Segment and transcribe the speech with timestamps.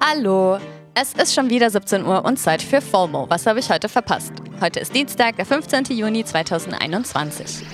[0.00, 0.58] Hallo,
[0.94, 3.28] es ist schon wieder 17 Uhr und Zeit für FOMO.
[3.28, 4.32] Was habe ich heute verpasst?
[4.60, 5.84] Heute ist Dienstag, der 15.
[5.86, 7.66] Juni 2021.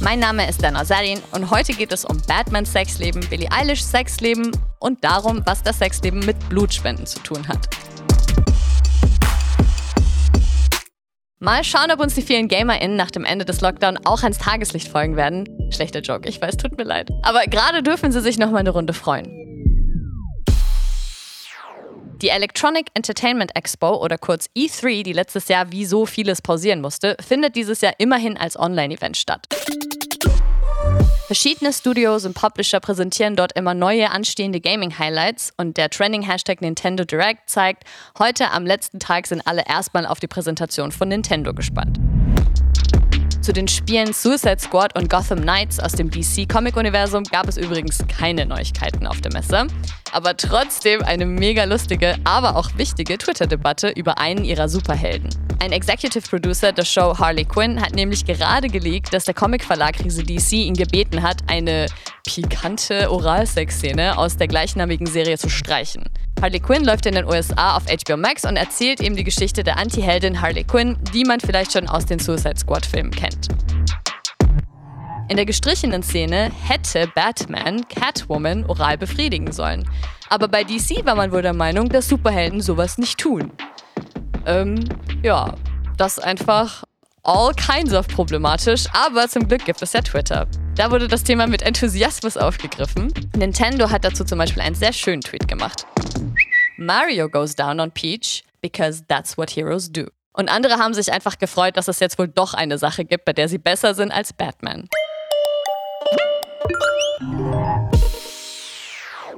[0.00, 4.50] Mein Name ist Dana Sarin und heute geht es um Batmans Sexleben, Billie Eilish Sexleben
[4.78, 7.68] und darum, was das Sexleben mit Blutspenden zu tun hat.
[11.44, 14.88] Mal schauen, ob uns die vielen GamerInnen nach dem Ende des Lockdown auch ans Tageslicht
[14.88, 15.46] folgen werden.
[15.70, 17.10] Schlechter Joke, ich weiß, tut mir leid.
[17.22, 19.26] Aber gerade dürfen sie sich noch mal eine Runde freuen.
[22.22, 27.14] Die Electronic Entertainment Expo oder kurz E3, die letztes Jahr wie so vieles pausieren musste,
[27.20, 29.46] findet dieses Jahr immerhin als Online-Event statt.
[31.26, 37.48] Verschiedene Studios und Publisher präsentieren dort immer neue anstehende Gaming-Highlights und der Trending-Hashtag Nintendo Direct
[37.48, 37.84] zeigt,
[38.18, 41.98] heute am letzten Tag sind alle erstmal auf die Präsentation von Nintendo gespannt.
[43.40, 48.44] Zu den Spielen Suicide Squad und Gotham Knights aus dem DC-Comic-Universum gab es übrigens keine
[48.44, 49.66] Neuigkeiten auf der Messe,
[50.12, 55.30] aber trotzdem eine mega lustige, aber auch wichtige Twitter-Debatte über einen ihrer Superhelden.
[55.60, 60.22] Ein Executive Producer der Show Harley Quinn hat nämlich gerade geleakt, dass der Comicverlag Riese
[60.22, 61.86] DC ihn gebeten hat, eine
[62.26, 66.04] pikante Oralsex-Szene aus der gleichnamigen Serie zu streichen.
[66.40, 69.78] Harley Quinn läuft in den USA auf HBO Max und erzählt eben die Geschichte der
[69.78, 73.48] Anti-Heldin Harley Quinn, die man vielleicht schon aus den Suicide Squad-Filmen kennt.
[75.28, 79.88] In der gestrichenen Szene hätte Batman Catwoman oral befriedigen sollen.
[80.28, 83.50] Aber bei DC war man wohl der Meinung, dass Superhelden sowas nicht tun.
[84.46, 84.84] Ähm,
[85.24, 85.54] ja,
[85.96, 86.84] das ist einfach
[87.22, 90.46] all kinds of problematisch, aber zum Glück gibt es ja Twitter.
[90.76, 93.10] Da wurde das Thema mit Enthusiasmus aufgegriffen.
[93.34, 95.86] Nintendo hat dazu zum Beispiel einen sehr schönen Tweet gemacht.
[96.76, 100.08] Mario goes down on Peach because that's what heroes do.
[100.34, 103.32] Und andere haben sich einfach gefreut, dass es jetzt wohl doch eine Sache gibt, bei
[103.32, 104.90] der sie besser sind als Batman.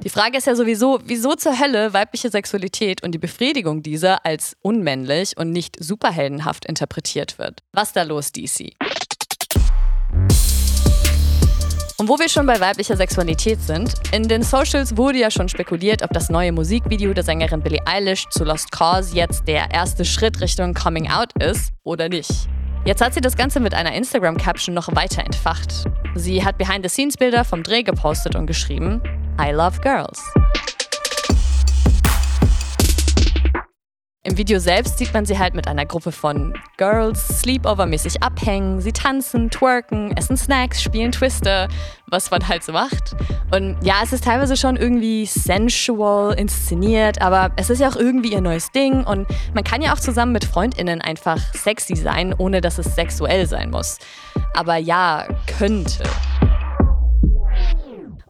[0.07, 4.55] Die Frage ist ja sowieso, wieso zur Hölle weibliche Sexualität und die Befriedigung dieser als
[4.61, 7.61] unmännlich und nicht superheldenhaft interpretiert wird.
[7.73, 8.71] Was da los, DC?
[11.97, 16.01] Und wo wir schon bei weiblicher Sexualität sind, in den Socials wurde ja schon spekuliert,
[16.01, 20.39] ob das neue Musikvideo der Sängerin Billie Eilish zu Lost Cause jetzt der erste Schritt
[20.39, 22.31] Richtung Coming Out ist oder nicht.
[22.85, 25.83] Jetzt hat sie das Ganze mit einer Instagram-Caption noch weiter entfacht.
[26.15, 29.01] Sie hat Behind-the-Scenes-Bilder vom Dreh gepostet und geschrieben,
[29.39, 30.23] I love girls.
[34.23, 38.81] Im Video selbst sieht man sie halt mit einer Gruppe von Girls Sleepover-mäßig abhängen.
[38.81, 41.69] Sie tanzen, twerken, essen Snacks, spielen Twister,
[42.07, 43.15] was man halt so macht.
[43.51, 48.33] Und ja, es ist teilweise schon irgendwie sensual inszeniert, aber es ist ja auch irgendwie
[48.33, 52.59] ihr neues Ding und man kann ja auch zusammen mit FreundInnen einfach sexy sein, ohne
[52.59, 53.97] dass es sexuell sein muss.
[54.55, 55.25] Aber ja,
[55.57, 56.03] könnte.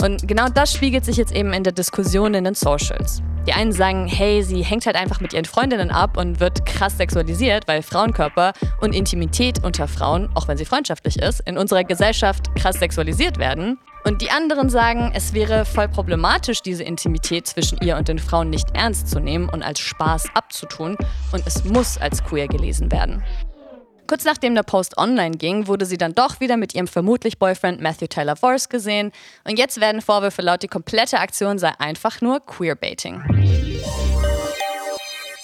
[0.02, 3.22] Und genau das spiegelt sich jetzt eben in der Diskussion in den Socials.
[3.48, 6.98] Die einen sagen, hey, sie hängt halt einfach mit ihren Freundinnen ab und wird krass
[6.98, 12.54] sexualisiert, weil Frauenkörper und Intimität unter Frauen, auch wenn sie freundschaftlich ist, in unserer Gesellschaft
[12.56, 13.80] krass sexualisiert werden.
[14.04, 18.50] Und die anderen sagen, es wäre voll problematisch, diese Intimität zwischen ihr und den Frauen
[18.50, 20.98] nicht ernst zu nehmen und als Spaß abzutun
[21.32, 23.24] und es muss als queer gelesen werden.
[24.08, 27.82] Kurz nachdem der Post online ging, wurde sie dann doch wieder mit ihrem vermutlich Boyfriend
[27.82, 29.12] Matthew Taylor Force gesehen.
[29.44, 33.22] Und jetzt werden Vorwürfe laut, die komplette Aktion sei einfach nur Queerbaiting.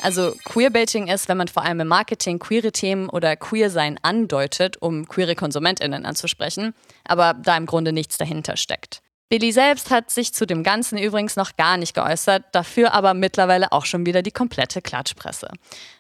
[0.02, 5.08] Also Queerbaiting ist, wenn man vor allem im Marketing queere Themen oder Queersein andeutet, um
[5.08, 6.74] queere KonsumentInnen anzusprechen,
[7.06, 9.02] aber da im Grunde nichts dahinter steckt.
[9.30, 13.72] Billy selbst hat sich zu dem Ganzen übrigens noch gar nicht geäußert, dafür aber mittlerweile
[13.72, 15.50] auch schon wieder die komplette Klatschpresse.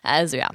[0.04, 0.50] Also ja.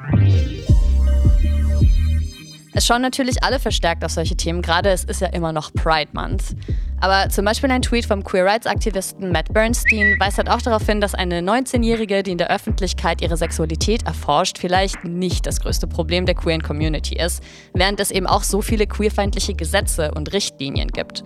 [2.74, 6.10] Es schauen natürlich alle verstärkt auf solche Themen, gerade es ist ja immer noch Pride
[6.12, 6.54] Month.
[7.00, 10.84] Aber zum Beispiel ein Tweet vom Queer Rights Aktivisten Matt Bernstein weist halt auch darauf
[10.84, 15.86] hin, dass eine 19-Jährige, die in der Öffentlichkeit ihre Sexualität erforscht, vielleicht nicht das größte
[15.86, 17.42] Problem der queeren Community ist,
[17.72, 21.24] während es eben auch so viele queerfeindliche Gesetze und Richtlinien gibt.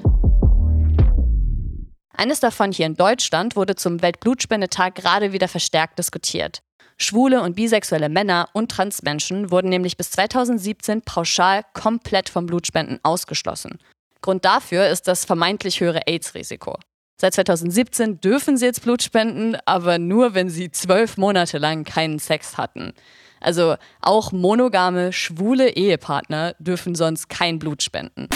[2.15, 6.63] Eines davon hier in Deutschland wurde zum Weltblutspendetag gerade wieder verstärkt diskutiert.
[7.03, 13.79] Schwule und bisexuelle Männer und Transmenschen wurden nämlich bis 2017 pauschal komplett vom Blutspenden ausgeschlossen.
[14.21, 16.79] Grund dafür ist das vermeintlich höhere AIDS-Risiko.
[17.21, 22.19] Seit 2017 dürfen sie jetzt Blut spenden, aber nur, wenn sie zwölf Monate lang keinen
[22.19, 22.95] Sex hatten.
[23.41, 28.29] Also auch monogame, schwule Ehepartner dürfen sonst kein Blut spenden.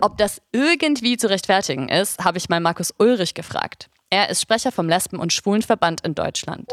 [0.00, 3.90] Ob das irgendwie zu rechtfertigen ist, habe ich mal Markus Ulrich gefragt.
[4.10, 6.70] Er ist Sprecher vom Lesben- und Schwulenverband in Deutschland.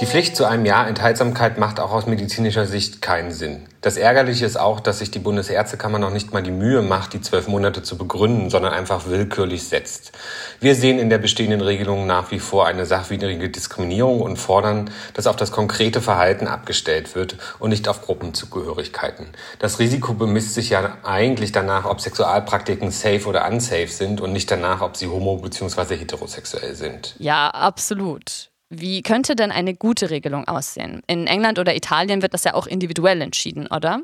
[0.00, 3.66] Die Pflicht zu einem Jahr Enthaltsamkeit macht auch aus medizinischer Sicht keinen Sinn.
[3.80, 7.20] Das Ärgerliche ist auch, dass sich die Bundesärztekammer noch nicht mal die Mühe macht, die
[7.20, 10.10] zwölf Monate zu begründen, sondern einfach willkürlich setzt.
[10.58, 15.28] Wir sehen in der bestehenden Regelung nach wie vor eine sachwidrige Diskriminierung und fordern, dass
[15.28, 19.26] auf das konkrete Verhalten abgestellt wird und nicht auf Gruppenzugehörigkeiten.
[19.60, 24.50] Das Risiko bemisst sich ja eigentlich danach, ob Sexualpraktiken safe oder unsafe sind und nicht
[24.50, 25.96] danach, ob sie homo- bzw.
[25.96, 27.14] heterosexuell sind.
[27.18, 28.50] Ja, absolut.
[28.70, 31.02] Wie könnte denn eine gute Regelung aussehen?
[31.06, 34.00] In England oder Italien wird das ja auch individuell entschieden, oder?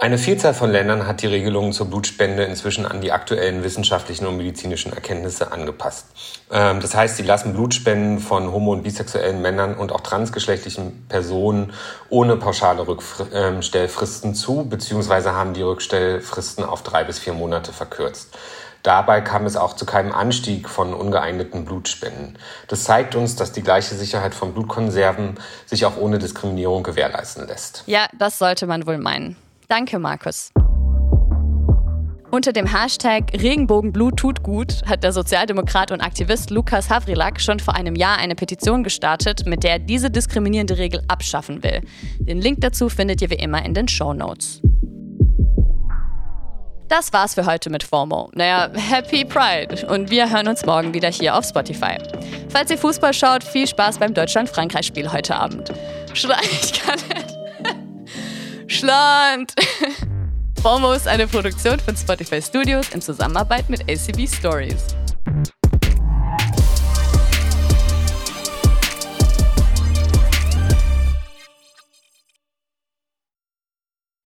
[0.00, 4.36] Eine Vielzahl von Ländern hat die Regelungen zur Blutspende inzwischen an die aktuellen wissenschaftlichen und
[4.36, 6.06] medizinischen Erkenntnisse angepasst.
[6.50, 11.72] Ähm, das heißt, sie lassen Blutspenden von homo- und bisexuellen Männern und auch transgeschlechtlichen Personen
[12.08, 18.36] ohne pauschale Rückstellfristen zu, beziehungsweise haben die Rückstellfristen auf drei bis vier Monate verkürzt.
[18.82, 22.36] Dabei kam es auch zu keinem Anstieg von ungeeigneten Blutspenden.
[22.68, 27.84] Das zeigt uns, dass die gleiche Sicherheit von Blutkonserven sich auch ohne Diskriminierung gewährleisten lässt.
[27.86, 29.36] Ja, das sollte man wohl meinen.
[29.68, 30.50] Danke, Markus.
[32.34, 37.74] Unter dem Hashtag Regenbogenblut tut gut hat der Sozialdemokrat und Aktivist Lukas Havrilak schon vor
[37.74, 41.82] einem Jahr eine Petition gestartet, mit der er diese diskriminierende Regel abschaffen will.
[42.18, 44.62] Den Link dazu findet ihr wie immer in den Show Notes.
[46.92, 48.30] Das war's für heute mit FOMO.
[48.34, 49.86] Naja, Happy Pride.
[49.86, 51.96] Und wir hören uns morgen wieder hier auf Spotify.
[52.50, 55.72] Falls ihr Fußball schaut, viel Spaß beim Deutschland-Frankreich-Spiel heute Abend.
[56.12, 58.70] Schla ich kann nicht.
[58.70, 59.54] Schland.
[60.60, 64.84] FOMO ist eine Produktion von Spotify Studios in Zusammenarbeit mit ACB Stories.